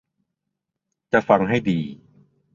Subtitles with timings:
[1.11, 1.79] จะฟังให้ดี